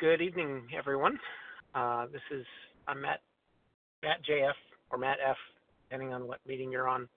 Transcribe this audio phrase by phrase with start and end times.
[0.00, 1.18] Good evening, everyone.
[1.74, 2.46] Uh, this is
[2.86, 3.18] I'm Matt
[4.00, 4.52] Matt JF
[4.90, 5.36] or Matt F,
[5.88, 7.08] depending on what meeting you're on.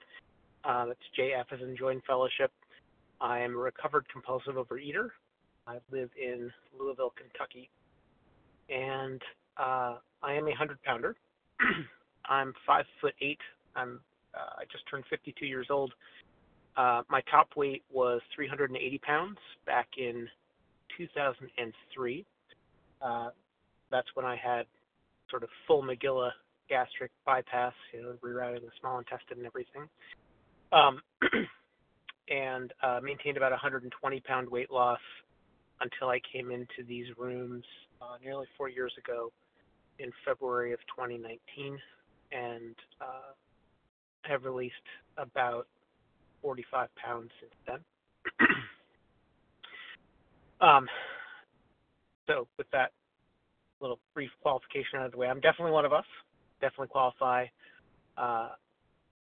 [0.63, 2.52] Uh, that's JF as in Join Fellowship.
[3.20, 5.10] I am a recovered compulsive overeater.
[5.67, 7.70] I live in Louisville, Kentucky,
[8.67, 9.22] and
[9.58, 11.16] uh, I am a hundred pounder.
[12.26, 13.38] I'm five foot eight.
[13.76, 14.00] I'm
[14.34, 15.94] uh, I just turned 52 years old.
[16.76, 19.38] Uh, my top weight was 380 pounds
[19.68, 20.27] back in
[20.98, 22.26] 2003.
[23.04, 23.30] Uh,
[23.91, 24.66] that's when I had
[25.30, 26.32] sort of full Magilla
[26.70, 29.90] gastric bypass, you know, rerouting the small intestine and everything.
[30.72, 31.02] Um,
[32.30, 35.00] and uh, maintained about 120 pound weight loss
[35.82, 37.64] until I came into these rooms
[38.02, 39.32] uh, nearly four years ago
[39.99, 41.77] in February of 2019,
[42.32, 43.34] and uh,
[44.24, 44.74] have released
[45.18, 45.68] about
[46.41, 48.48] 45 pounds since then.
[50.62, 50.88] um,
[52.31, 52.91] so with that
[53.79, 56.05] little brief qualification out of the way, I'm definitely one of us.
[56.62, 57.46] Definitely qualify
[58.18, 58.49] uh,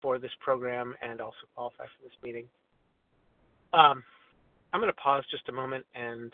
[0.02, 2.46] for this program and also qualify for this meeting.
[3.72, 4.02] Um,
[4.72, 6.32] I'm going to pause just a moment and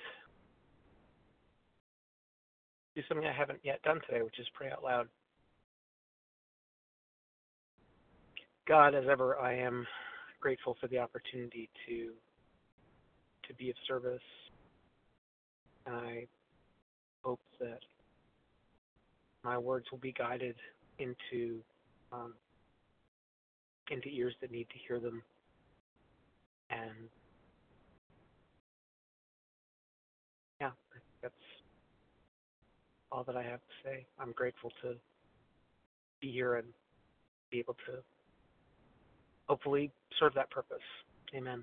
[2.95, 5.09] do something I haven't yet done today, which is pray out loud.
[8.69, 9.86] God, as ever, I am
[10.41, 12.11] grateful for the opportunity to
[13.48, 14.20] to be of service.
[15.86, 16.27] And I
[17.23, 17.81] hope that
[19.45, 20.56] my words will be guided
[20.98, 21.59] into
[22.12, 22.34] um,
[23.91, 25.23] into ears that need to hear them,
[26.70, 27.09] and
[30.61, 30.70] yeah,
[31.23, 31.34] that's
[33.11, 34.07] all that I have to say.
[34.19, 34.95] I'm grateful to
[36.20, 36.67] be here and
[37.51, 37.98] be able to
[39.48, 40.79] hopefully serve that purpose.
[41.34, 41.62] Amen.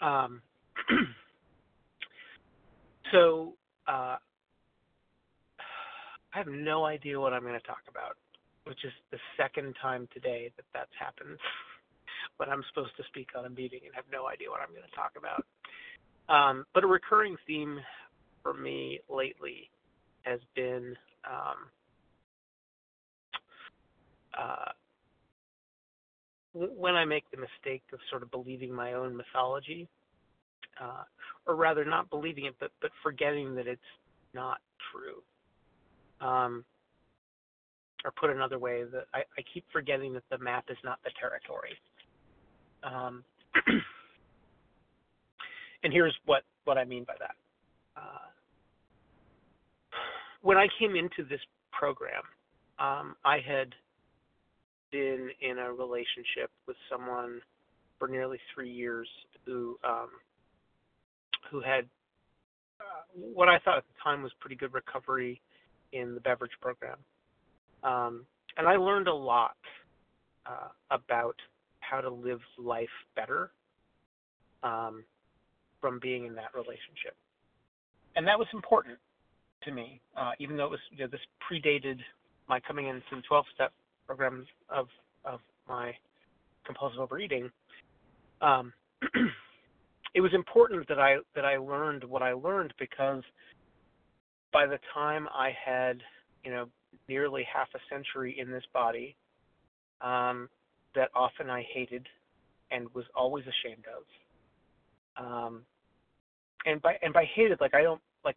[0.00, 0.40] Um,
[3.12, 3.54] so
[3.86, 4.16] uh,
[6.34, 8.16] I have no idea what I'm going to talk about,
[8.64, 11.38] which is the second time today that that's happened.
[12.38, 14.88] but I'm supposed to speak on a meeting and have no idea what I'm going
[14.88, 15.44] to talk about.
[16.28, 17.78] Um, but a recurring theme
[18.42, 19.70] for me lately
[20.22, 21.68] has been um,
[24.38, 24.72] uh,
[26.54, 29.88] when I make the mistake of sort of believing my own mythology,
[30.80, 31.04] uh,
[31.46, 33.80] or rather not believing it, but but forgetting that it's
[34.32, 34.58] not
[34.92, 35.22] true.
[36.26, 36.64] Um,
[38.04, 41.10] or put another way, that I, I keep forgetting that the map is not the
[41.18, 41.72] territory.
[42.82, 43.24] Um,
[45.82, 47.34] and here's what what I mean by that.
[47.96, 48.28] Uh,
[50.42, 51.40] when I came into this
[51.72, 52.22] program,
[52.78, 53.74] um, I had
[54.92, 57.40] been in a relationship with someone
[57.98, 59.08] for nearly three years
[59.46, 60.08] who um,
[61.50, 61.84] who had
[62.80, 65.40] uh, what I thought at the time was pretty good recovery
[65.92, 66.98] in the beverage program,
[67.82, 69.56] um, and I learned a lot
[70.46, 71.36] uh, about
[71.80, 73.50] how to live life better
[74.62, 75.04] um,
[75.80, 77.14] from being in that relationship,
[78.16, 78.98] and that was important
[79.64, 81.98] to me, uh, even though it was you know, this predated
[82.48, 83.72] my coming into the 12 step
[84.06, 84.88] program of
[85.24, 85.92] of my
[86.66, 87.50] compulsive overeating,
[88.40, 88.72] um,
[90.14, 93.22] it was important that I that I learned what I learned because
[94.52, 96.02] by the time I had
[96.44, 96.66] you know
[97.08, 99.16] nearly half a century in this body,
[100.00, 100.48] um,
[100.94, 102.06] that often I hated
[102.70, 105.24] and was always ashamed of.
[105.24, 105.62] Um,
[106.66, 108.36] and by and by hated, like I don't like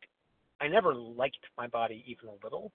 [0.60, 2.72] I never liked my body even a little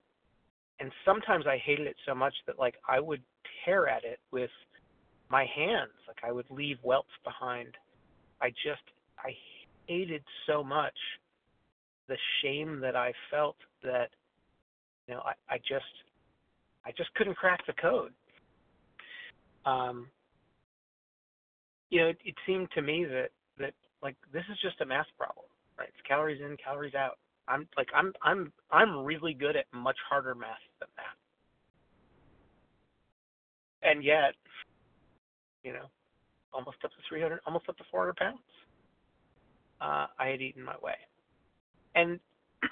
[0.83, 3.23] and sometimes I hated it so much that like I would
[3.65, 4.51] tear at it with
[5.31, 7.77] my hands, like I would leave welts behind.
[8.43, 8.83] I just
[9.19, 9.31] I
[9.87, 10.97] hated so much
[12.09, 14.11] the shame that I felt that
[15.07, 15.85] you know I, I just
[16.85, 18.13] I just couldn't crack the code.
[19.65, 20.09] Um,
[21.91, 25.07] you know, it, it seemed to me that that like this is just a math
[25.17, 25.47] problem,
[25.79, 25.89] right?
[25.89, 27.19] It's calories in, calories out.
[27.47, 31.17] I'm like I'm I'm I'm really good at much harder math than that.
[33.89, 34.35] And yet,
[35.65, 35.87] you know,
[36.53, 38.39] almost up to 300, almost up to 400 pounds.
[39.81, 40.95] Uh, I had eaten my way,
[41.95, 42.21] and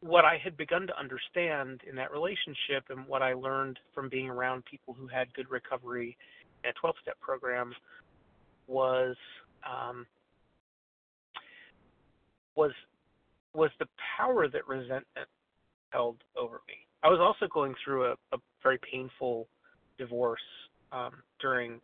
[0.00, 4.28] what I had begun to understand in that relationship, and what I learned from being
[4.28, 6.16] around people who had good recovery
[6.62, 7.72] in a 12-step program,
[8.66, 9.16] was
[9.64, 10.06] um,
[12.54, 12.72] was
[13.54, 13.86] was the
[14.18, 15.28] power that resentment
[15.90, 16.74] held over me.
[17.02, 19.48] I was also going through a, a very painful
[19.98, 20.40] divorce
[20.92, 21.80] um, during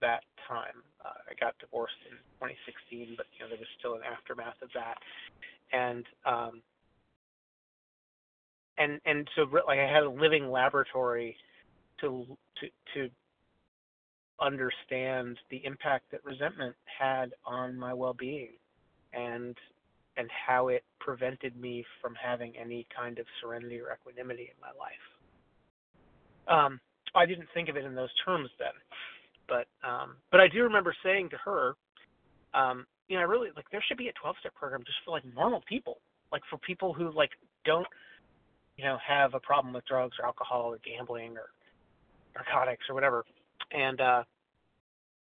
[0.00, 0.82] that time.
[1.04, 4.68] Uh, I got divorced in 2016, but you know there was still an aftermath of
[4.74, 4.98] that,
[5.72, 6.62] and um,
[8.78, 11.36] and and so like I had a living laboratory
[12.00, 12.26] to
[12.60, 13.10] to to
[14.40, 18.50] understand the impact that resentment had on my well-being
[19.12, 19.56] and
[20.16, 24.70] and how it prevented me from having any kind of serenity or equanimity in my
[24.78, 25.04] life.
[26.46, 26.80] Um,
[27.14, 28.74] I didn't think of it in those terms then,
[29.48, 31.74] but um, but I do remember saying to her,
[32.54, 35.24] um, you know, I really like there should be a 12-step program just for like
[35.34, 35.98] normal people,
[36.32, 37.30] like for people who like
[37.64, 37.86] don't,
[38.76, 41.50] you know, have a problem with drugs or alcohol or gambling or
[42.34, 43.24] narcotics or whatever.
[43.72, 44.22] And uh,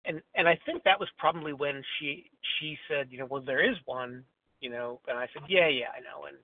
[0.04, 3.69] and and I think that was probably when she she said, you know, well there
[3.69, 4.24] is one,
[4.60, 6.36] you know, and I said, yeah, yeah, I know, and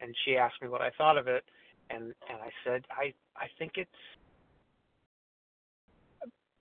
[0.00, 1.44] and she asked me what I thought of it,
[1.90, 3.90] and and I said, I I think it's.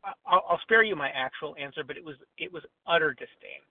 [0.03, 3.61] I'll, I'll spare you my actual answer, but it was it was utter disdain,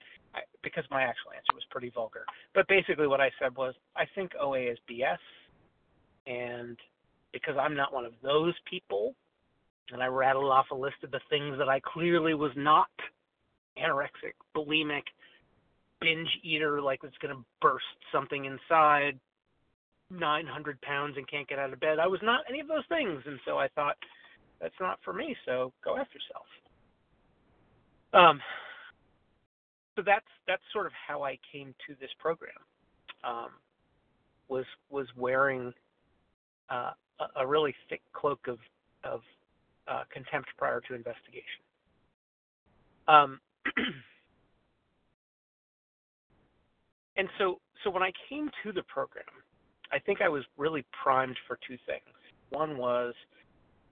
[0.62, 2.24] because my actual answer was pretty vulgar.
[2.54, 5.18] But basically, what I said was, I think OA is BS,
[6.26, 6.76] and
[7.32, 9.14] because I'm not one of those people,
[9.92, 12.88] and I rattled off a list of the things that I clearly was not
[13.78, 15.04] anorexic, bulimic,
[16.00, 19.18] binge eater, like it's going to burst something inside,
[20.10, 21.98] 900 pounds and can't get out of bed.
[21.98, 23.22] I was not any of those things.
[23.26, 23.96] And so I thought,
[24.60, 26.46] that's not for me, so go after yourself.
[28.12, 28.40] Um,
[29.96, 32.52] so that's that's sort of how I came to this program.
[33.24, 33.50] Um,
[34.48, 35.72] was was wearing
[36.70, 38.58] uh, a, a really thick cloak of
[39.04, 39.20] of
[39.88, 41.62] uh, contempt prior to investigation.
[43.08, 43.40] Um,
[47.16, 49.24] and so, so when I came to the program,
[49.92, 52.04] I think I was really primed for two things.
[52.50, 53.14] One was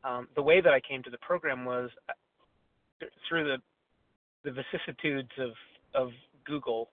[0.09, 3.59] um, the way that I came to the program was uh, through the
[4.45, 5.51] the vicissitudes of
[5.95, 6.11] of
[6.45, 6.91] Google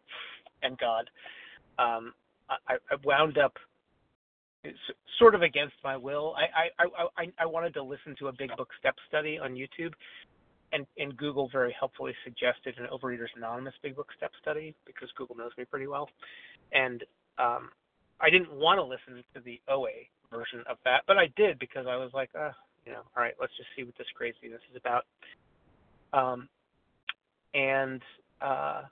[0.63, 1.09] and God.
[1.77, 2.13] Um,
[2.49, 3.53] I, I wound up
[5.19, 6.35] sort of against my will.
[6.37, 9.93] I, I, I, I wanted to listen to a big book step study on YouTube,
[10.73, 15.35] and, and Google very helpfully suggested an Overeaters Anonymous big book step study because Google
[15.35, 16.09] knows me pretty well.
[16.71, 17.03] And
[17.37, 17.69] um,
[18.19, 21.85] I didn't want to listen to the OA version of that, but I did because
[21.87, 22.51] I was like, uh,
[22.85, 25.05] you know, all right, let's just see what this craziness is about.
[26.13, 26.47] Um,
[27.53, 28.01] and
[28.41, 28.83] uh,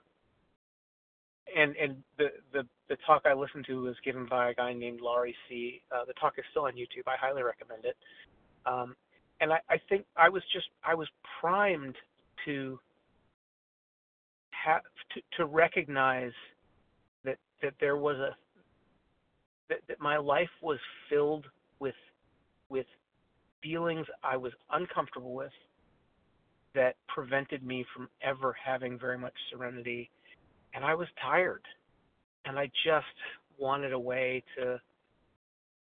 [1.56, 5.00] and and the the the talk I listened to was given by a guy named
[5.00, 5.82] Laurie C.
[5.94, 7.06] Uh, the talk is still on YouTube.
[7.06, 7.96] I highly recommend it.
[8.66, 8.96] Um,
[9.40, 11.08] and I, I think I was just I was
[11.40, 11.96] primed
[12.46, 12.78] to
[14.50, 14.82] have
[15.14, 16.32] to, to recognize
[17.24, 18.36] that that there was a
[19.68, 21.46] that, that my life was filled
[21.78, 21.94] with
[22.68, 22.86] with
[23.64, 25.52] feelings I was uncomfortable with
[26.74, 30.10] that prevented me from ever having very much serenity
[30.74, 31.62] and I was tired,
[32.44, 33.06] and I just
[33.58, 34.80] wanted a way to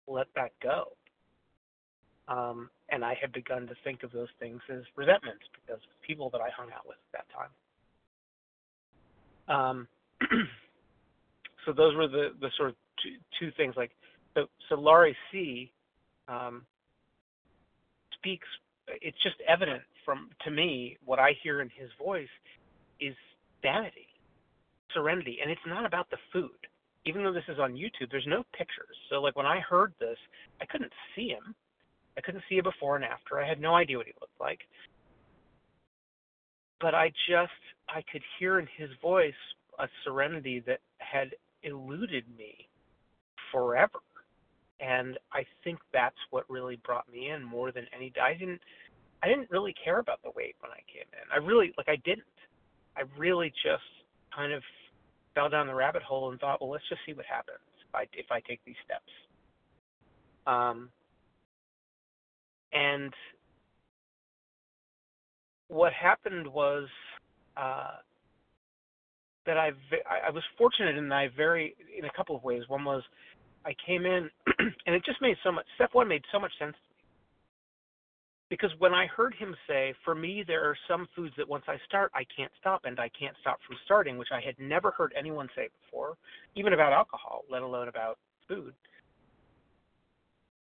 [0.08, 0.94] let that go.
[2.28, 6.30] Um, and I had begun to think of those things as resentments because of people
[6.32, 7.50] that I hung out with at that time.
[9.50, 9.88] Um,
[11.66, 13.74] so those were the, the sort of two, two things.
[13.76, 13.92] Like
[14.36, 15.72] so, so Laurie C.
[16.28, 16.66] Um,
[18.20, 18.48] speaks.
[18.88, 22.30] It's just evident from to me what I hear in his voice
[23.00, 23.16] is
[23.62, 24.08] sanity
[24.94, 26.50] serenity and it's not about the food.
[27.06, 28.96] Even though this is on youtube there's no pictures.
[29.10, 30.18] So like when i heard this
[30.62, 31.56] i couldn't see him.
[32.18, 33.40] I couldn't see a before and after.
[33.40, 34.62] I had no idea what he looked like.
[36.82, 39.34] But i just i could hear in his voice
[39.80, 42.68] a serenity that had eluded me
[43.52, 44.00] forever
[44.80, 48.62] and i think that's what really brought me in more than any i didn't
[49.24, 51.98] i didn't really care about the weight when i came in i really like i
[52.06, 52.24] didn't
[52.96, 53.84] i really just
[54.36, 54.62] kind of
[55.40, 58.04] fell down the rabbit hole and thought, well, let's just see what happens if I
[58.14, 59.12] if I take these steps.
[60.48, 60.90] Um,
[62.74, 63.14] and
[65.68, 66.88] what happened was
[67.58, 67.98] uh,
[69.46, 69.72] that I
[70.28, 72.64] I was fortunate in I very in a couple of ways.
[72.68, 73.04] One was
[73.66, 74.30] I came in
[74.86, 75.66] and it just made so much.
[75.76, 77.04] Step one made so much sense to me.
[78.50, 81.78] because when I heard him say, for me, there are some foods that once I
[81.88, 85.14] start, I can't stop, and I can't stop from starting, which I had never heard
[85.18, 86.16] anyone say before,
[86.56, 88.74] even about alcohol, let alone about food.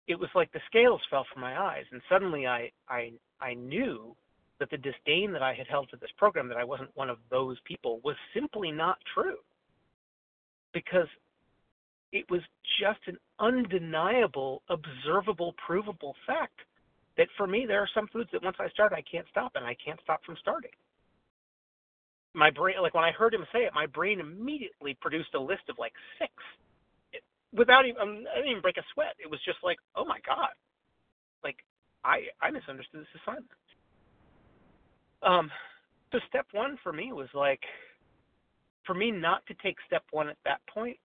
[0.09, 4.17] It was like the scales fell from my eyes, and suddenly I, I, I knew
[4.61, 7.19] that the disdain that I had held for this program, that I wasn't one of
[7.31, 9.39] those people, was simply not true.
[10.73, 11.09] Because
[12.15, 12.43] it was
[12.81, 16.61] just an undeniable, observable, provable fact
[17.19, 19.67] that for me there are some foods that once I start I can't stop and
[19.67, 20.71] I can't stop from starting.
[22.35, 25.63] my brain, like when I heard him say it, my brain immediately produced a list
[25.71, 26.33] of like six,
[27.13, 29.15] it, without even I didn't even break a sweat.
[29.23, 30.51] It was just like, oh my god,
[31.45, 31.59] like
[32.05, 33.51] I I misunderstood this assignment.
[35.23, 35.51] Um,
[36.13, 37.63] so step one for me was like,
[38.87, 40.99] for me not to take step one at that point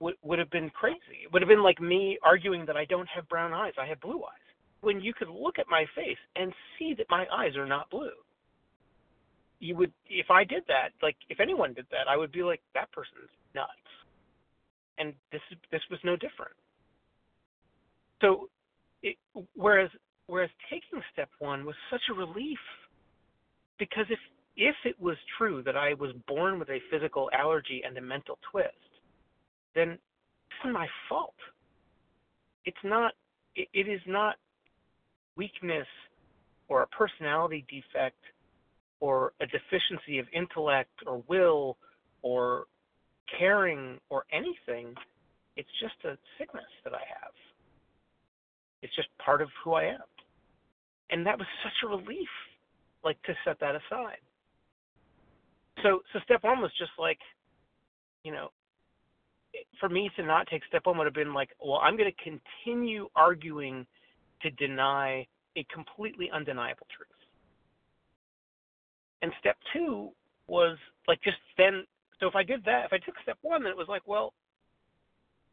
[0.00, 1.24] would would have been crazy.
[1.24, 4.00] It would have been like me arguing that I don't have brown eyes, I have
[4.00, 4.46] blue eyes.
[4.80, 8.10] When you could look at my face and see that my eyes are not blue
[9.60, 12.60] you would if I did that, like if anyone did that, I would be like
[12.74, 13.70] that person's nuts.
[14.98, 16.52] And this this was no different.
[18.20, 18.48] So,
[19.02, 19.16] it,
[19.54, 19.90] whereas
[20.26, 22.58] whereas taking step one was such a relief,
[23.78, 24.18] because if
[24.56, 28.38] if it was true that I was born with a physical allergy and a mental
[28.50, 28.72] twist,
[29.76, 31.34] then it's my fault.
[32.64, 33.12] It's not.
[33.54, 34.36] it, it is not
[35.36, 35.86] weakness
[36.68, 38.18] or a personality defect
[39.00, 41.76] or a deficiency of intellect or will
[42.22, 42.64] or
[43.38, 44.94] caring or anything.
[45.56, 47.32] It's just a sickness that I have.
[48.82, 50.00] It's just part of who I am.
[51.10, 52.28] And that was such a relief,
[53.04, 54.18] like to set that aside.
[55.82, 57.18] So so step one was just like,
[58.24, 58.48] you know,
[59.80, 62.40] for me to not take step one would have been like, well, I'm going to
[62.64, 63.86] continue arguing
[64.42, 67.08] to deny a completely undeniable truth.
[69.22, 70.10] And step two
[70.46, 70.76] was
[71.08, 71.84] like just then.
[72.20, 74.32] So if I did that, if I took step one, then it was like, well,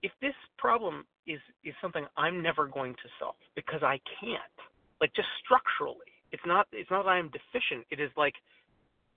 [0.02, 4.58] if this problem is is something I'm never going to solve because I can't,
[5.00, 7.88] like just structurally, it's not it's not that I'm deficient.
[7.90, 8.36] It is like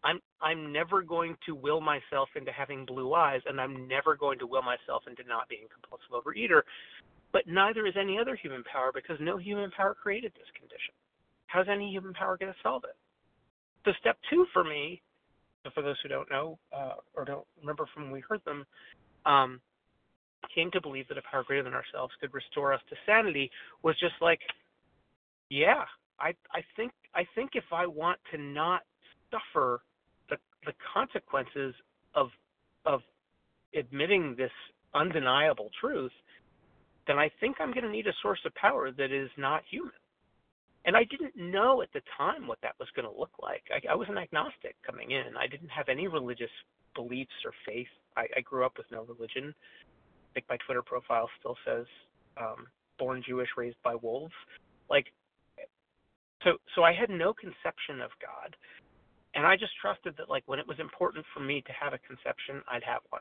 [0.04, 4.38] I'm I'm never going to will myself into having blue eyes, and I'm never going
[4.40, 6.62] to will myself into not being a compulsive overeater.
[7.32, 10.94] But neither is any other human power because no human power created this condition.
[11.48, 12.96] How's any human power going to solve it?
[13.86, 15.00] the step two for me,
[15.74, 18.66] for those who don't know uh, or don't remember from when we heard them,
[19.24, 19.60] um,
[20.54, 23.50] came to believe that a power greater than ourselves could restore us to sanity
[23.82, 24.40] was just like,
[25.48, 25.84] yeah,
[26.20, 28.82] I I think I think if I want to not
[29.30, 29.82] suffer
[30.30, 31.74] the the consequences
[32.14, 32.28] of
[32.84, 33.00] of
[33.74, 34.52] admitting this
[34.94, 36.12] undeniable truth,
[37.06, 39.92] then I think I'm going to need a source of power that is not human
[40.86, 43.64] and I didn't know at the time what that was going to look like.
[43.70, 45.36] I, I was an agnostic coming in.
[45.36, 46.50] I didn't have any religious
[46.94, 47.90] beliefs or faith.
[48.16, 49.52] I, I grew up with no religion.
[49.52, 51.86] I think my Twitter profile still says
[52.40, 52.68] um,
[52.98, 54.32] "born Jewish, raised by wolves."
[54.88, 55.06] Like,
[56.44, 58.54] so so I had no conception of God,
[59.36, 61.98] and I just trusted that like when it was important for me to have a
[61.98, 63.20] conception, I'd have one,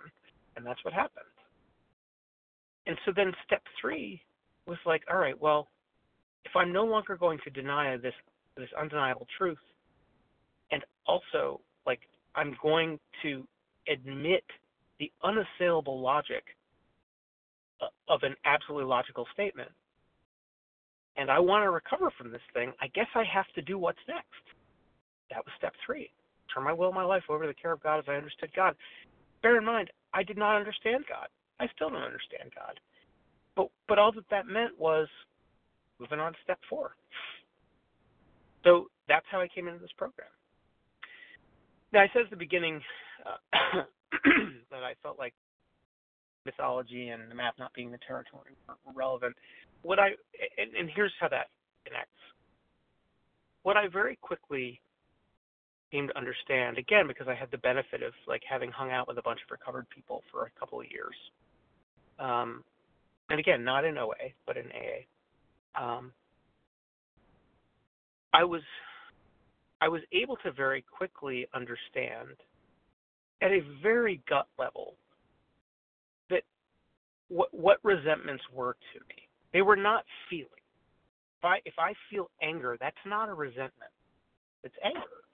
[0.55, 1.25] and that's what happened.
[2.87, 4.21] And so then step three
[4.65, 5.67] was like, all right, well,
[6.45, 8.13] if I'm no longer going to deny this
[8.55, 9.59] this undeniable truth,
[10.71, 11.99] and also like
[12.33, 13.45] I'm going to
[13.91, 14.45] admit
[14.99, 16.45] the unassailable logic
[17.81, 19.69] uh, of an absolutely logical statement,
[21.17, 23.99] and I want to recover from this thing, I guess I have to do what's
[24.07, 24.54] next.
[25.31, 26.11] That was step three.
[26.53, 28.75] Turn my will my life over to the care of God as I understood God.
[29.41, 31.27] Bear in mind, I did not understand God.
[31.59, 32.79] I still don't understand God.
[33.55, 35.07] But but all that that meant was
[35.99, 36.95] moving on to step four.
[38.63, 40.27] So that's how I came into this program.
[41.93, 42.81] Now, I said at the beginning
[43.25, 43.37] uh,
[44.71, 45.33] that I felt like
[46.45, 49.35] mythology and the map not being the territory were relevant.
[49.81, 50.09] What I
[50.57, 51.47] and, and here's how that
[51.85, 52.09] connects.
[53.63, 54.79] What I very quickly
[56.07, 59.21] to understand, again, because I had the benefit of like having hung out with a
[59.21, 61.15] bunch of recovered people for a couple of years.
[62.19, 62.63] Um,
[63.29, 65.05] and again, not in OA, but in AA
[65.79, 66.11] um,
[68.33, 68.61] I was
[69.81, 72.29] I was able to very quickly understand
[73.41, 74.95] at a very gut level
[76.29, 76.43] that
[77.27, 79.27] what what resentments were to me.
[79.53, 80.49] They were not feelings.
[81.39, 83.91] If I if I feel anger, that's not a resentment.
[84.63, 85.24] It's anger.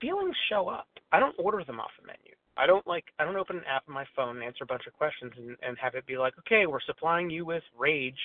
[0.00, 0.88] Feelings show up.
[1.12, 2.34] I don't order them off a menu.
[2.56, 4.86] I don't like I don't open an app on my phone and answer a bunch
[4.86, 8.18] of questions and, and have it be like, okay, we're supplying you with rage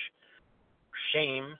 [1.14, 1.54] shame.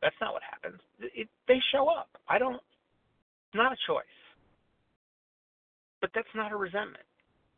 [0.00, 0.80] That's not what happens.
[1.00, 2.08] It, they show up.
[2.28, 2.54] I don't.
[2.54, 4.04] It's not a choice.
[6.00, 7.04] But that's not a resentment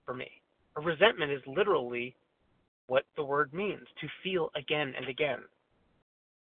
[0.04, 0.28] for me.
[0.76, 2.14] A resentment is literally
[2.86, 5.38] what the word means to feel again and again.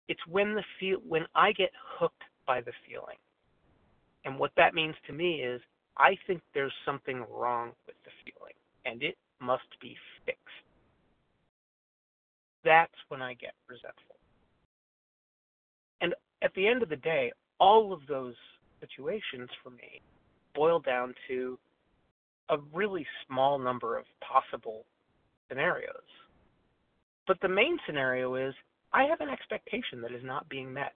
[0.08, 3.18] It's when the feel when I get hooked by the feeling.
[4.27, 5.62] And what that means to me is
[5.96, 8.53] I think there's something wrong with the feeling
[8.86, 10.41] and it must be fixed.
[12.65, 14.17] That's when I get resentful
[16.01, 18.36] And at the end of the day, all of those
[18.81, 20.01] situations for me
[20.53, 21.57] boil down to
[22.50, 24.86] a really small number of possible
[25.48, 25.93] scenarios.
[27.27, 28.53] But the main scenario is
[28.91, 30.96] I have an expectation that is not being met,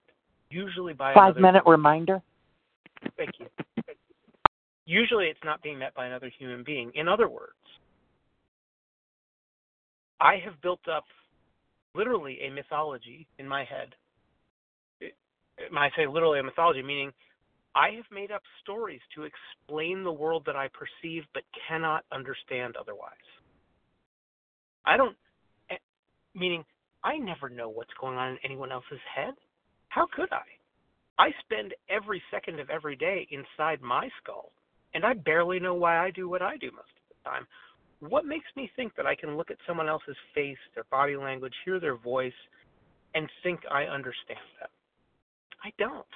[0.50, 2.22] usually by five minute reminder.
[3.16, 3.46] Thank you.
[4.84, 6.90] Usually it's not being met by another human being.
[6.94, 7.52] In other words,
[10.20, 11.04] I have built up
[11.94, 13.94] literally a mythology in my head.
[15.70, 17.12] When I say literally a mythology, meaning
[17.74, 22.76] I have made up stories to explain the world that I perceive but cannot understand
[22.76, 23.12] otherwise.
[24.84, 25.16] I don't,
[25.70, 25.76] eh,
[26.34, 26.64] meaning
[27.04, 29.34] I never know what's going on in anyone else's head.
[29.88, 30.44] How could I?
[31.18, 34.52] I spend every second of every day inside my skull,
[34.94, 37.46] and I barely know why I do what I do most of the time.
[38.00, 41.54] What makes me think that I can look at someone else's face, their body language,
[41.64, 42.32] hear their voice,
[43.14, 44.70] and think I understand them?
[45.64, 46.06] I don't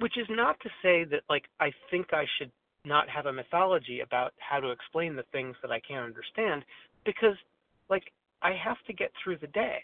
[0.00, 2.50] which is not to say that like I think I should
[2.84, 6.64] not have a mythology about how to explain the things that I can't understand
[7.04, 7.36] because
[7.88, 8.04] like
[8.42, 9.80] I have to get through the day,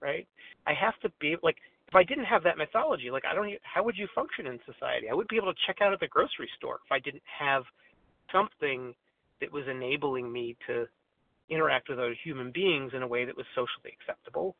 [0.00, 0.26] right?
[0.66, 1.56] I have to be like
[1.92, 5.08] if I didn't have that mythology, like I don't how would you function in society?
[5.10, 7.64] I would be able to check out at the grocery store if I didn't have
[8.32, 8.94] something
[9.42, 10.86] that was enabling me to
[11.50, 14.56] interact with other human beings in a way that was socially acceptable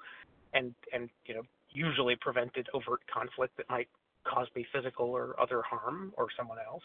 [0.52, 3.88] and and you know usually prevented overt conflict that might
[4.28, 6.84] cause me physical or other harm or someone else.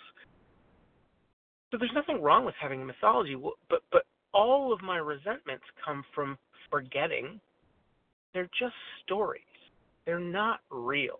[1.71, 3.35] So there's nothing wrong with having a mythology,
[3.69, 6.37] but but all of my resentments come from
[6.71, 7.41] forgetting
[8.33, 9.41] they're just stories.
[10.07, 11.19] They're not real.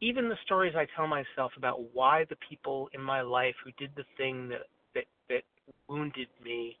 [0.00, 3.90] Even the stories I tell myself about why the people in my life who did
[3.94, 4.62] the thing that
[4.94, 5.42] that that
[5.86, 6.78] wounded me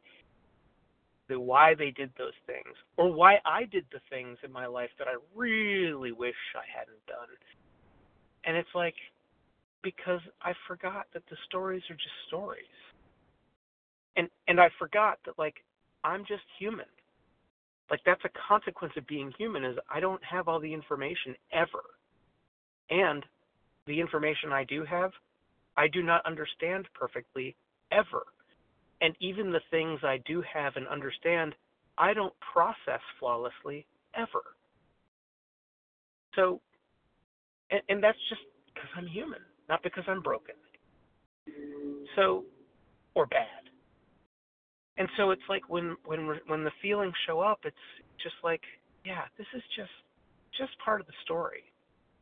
[1.28, 4.90] the why they did those things or why I did the things in my life
[4.98, 7.28] that I really wish I hadn't done.
[8.46, 8.94] And it's like
[9.82, 12.64] because I forgot that the stories are just stories.
[14.16, 15.56] And and I forgot that like
[16.02, 16.86] I'm just human.
[17.90, 21.84] Like that's a consequence of being human is I don't have all the information ever.
[22.90, 23.24] And
[23.86, 25.10] the information I do have,
[25.76, 27.56] I do not understand perfectly
[27.92, 28.24] ever
[29.00, 31.54] and even the things I do have and understand,
[31.98, 34.42] I don't process flawlessly ever.
[36.34, 36.60] So,
[37.70, 38.40] and, and that's just
[38.72, 40.54] because I'm human, not because I'm broken.
[42.16, 42.44] So,
[43.14, 43.63] or bad.
[44.96, 47.76] And so it's like when when when the feelings show up, it's
[48.22, 48.60] just like,
[49.04, 49.90] yeah, this is just
[50.56, 51.64] just part of the story.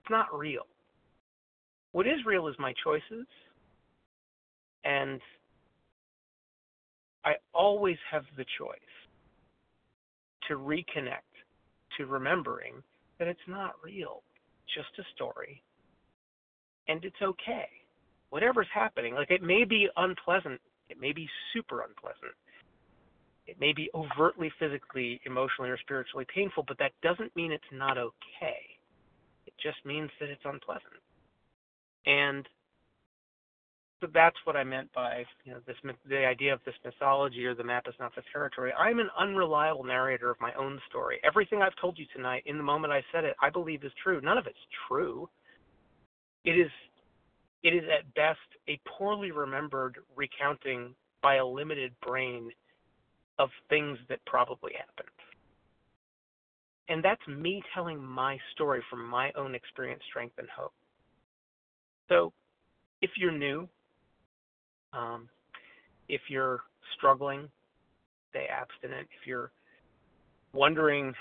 [0.02, 0.66] It's not real.
[1.92, 3.26] What is real is my choices
[4.84, 5.20] and
[7.24, 8.78] I always have the choice
[10.48, 11.30] to reconnect
[11.98, 12.82] to remembering
[13.18, 14.22] that it's not real,
[14.74, 15.62] just a story.
[16.88, 17.68] And it's okay.
[18.30, 22.34] Whatever's happening, like it may be unpleasant, it may be super unpleasant.
[23.46, 27.98] It may be overtly physically, emotionally, or spiritually painful, but that doesn't mean it's not
[27.98, 28.60] okay.
[29.46, 31.02] It just means that it's unpleasant.
[32.06, 32.48] And
[34.00, 35.76] so that's what I meant by you know this
[36.08, 38.72] the idea of this mythology or the map is not the territory.
[38.72, 41.20] I'm an unreliable narrator of my own story.
[41.22, 44.20] Everything I've told you tonight, in the moment I said it, I believe is true.
[44.20, 44.56] None of it's
[44.88, 45.28] true.
[46.44, 46.70] It is
[47.62, 52.50] it is at best a poorly remembered recounting by a limited brain
[53.38, 55.08] of things that probably happened.
[56.88, 60.72] And that's me telling my story from my own experience, strength, and hope.
[62.08, 62.32] So
[63.00, 63.68] if you're new,
[64.92, 65.28] um,
[66.08, 66.60] if you're
[66.96, 67.48] struggling,
[68.30, 69.08] stay abstinent.
[69.20, 69.52] If you're
[70.52, 71.14] wondering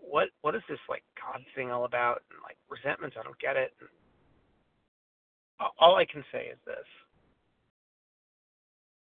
[0.00, 3.56] what what is this like God thing all about and like resentments, I don't get
[3.56, 3.72] it.
[5.78, 6.86] all I can say is this.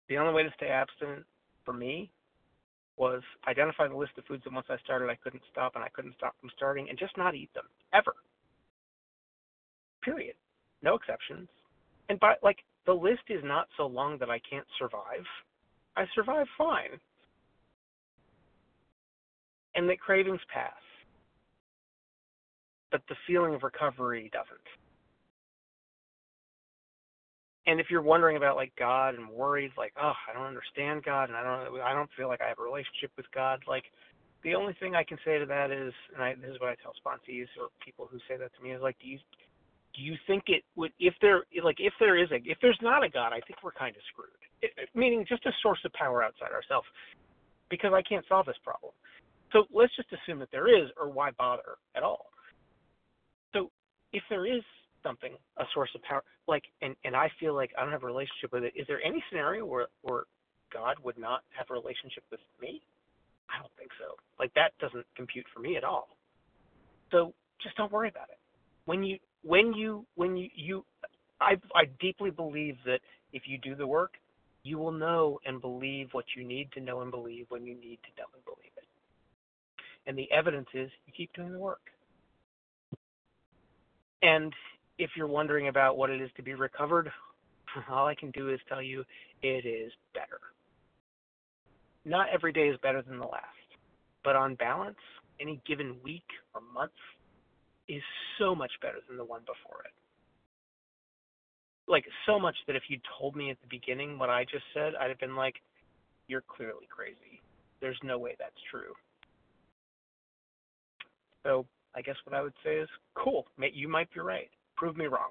[0.08, 1.24] The only way to stay abstinent
[1.64, 2.10] for me
[2.98, 5.88] was identify the list of foods that once I started I couldn't stop and I
[5.88, 8.14] couldn't stop from starting and just not eat them ever.
[10.02, 10.34] Period.
[10.82, 11.48] No exceptions.
[12.08, 15.24] And by like the list is not so long that I can't survive.
[15.96, 16.98] I survive fine.
[19.74, 20.72] And that cravings pass.
[22.90, 24.66] But the feeling of recovery doesn't.
[27.68, 31.28] And if you're wondering about like God and worried, like, oh, I don't understand God
[31.28, 33.84] and I don't I don't feel like I have a relationship with God, like
[34.42, 36.76] the only thing I can say to that is, and I, this is what I
[36.80, 39.18] tell sponsees or people who say that to me is like, do you
[39.94, 43.04] do you think it would if there like if there is a if there's not
[43.04, 44.30] a god i think we're kind of screwed.
[44.62, 46.86] It, meaning just a source of power outside ourselves
[47.68, 48.92] because i can't solve this problem.
[49.52, 52.26] So let's just assume that there is or why bother at all?
[53.54, 53.70] So
[54.12, 54.62] if there is
[55.02, 58.06] something, a source of power, like, and and I feel like I don't have a
[58.06, 58.72] relationship with it.
[58.76, 60.24] Is there any scenario where where
[60.72, 62.82] God would not have a relationship with me?
[63.50, 64.16] I don't think so.
[64.38, 66.08] Like that doesn't compute for me at all.
[67.10, 67.32] So
[67.62, 68.38] just don't worry about it.
[68.84, 70.84] When you when you when you you
[71.40, 73.00] I I deeply believe that
[73.32, 74.14] if you do the work,
[74.62, 77.98] you will know and believe what you need to know and believe when you need
[78.02, 78.84] to know and believe it.
[80.06, 81.80] And the evidence is you keep doing the work.
[84.22, 84.52] And
[84.98, 87.10] if you're wondering about what it is to be recovered,
[87.90, 89.04] all I can do is tell you
[89.42, 90.40] it is better.
[92.04, 93.44] Not every day is better than the last,
[94.24, 94.96] but on balance,
[95.40, 96.92] any given week or month
[97.88, 98.02] is
[98.38, 99.92] so much better than the one before it.
[101.90, 104.92] Like, so much that if you told me at the beginning what I just said,
[105.00, 105.54] I'd have been like,
[106.26, 107.40] you're clearly crazy.
[107.80, 108.92] There's no way that's true.
[111.44, 114.50] So, I guess what I would say is, cool, you might be right.
[114.78, 115.30] Prove me wrong.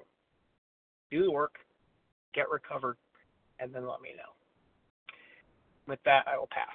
[1.10, 1.54] Do the work,
[2.34, 2.98] get recovered,
[3.58, 4.32] and then let me know.
[5.86, 6.68] With that, I will pass.